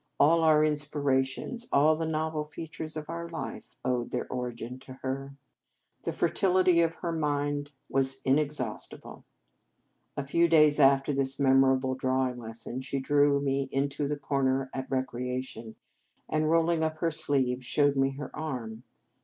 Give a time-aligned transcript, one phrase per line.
[0.19, 4.93] All our in spirations, all the novel features of our life, owed their origin to
[5.03, 5.35] her.
[6.05, 9.23] The fertility of her mind was inexhaust 246 The Game of Love ible.
[10.17, 14.89] A few days after this memorable drawing lesson she drew me into a corner at
[14.89, 15.75] recreation,
[16.27, 18.81] and, rolling up her sleeve, showed me her arm.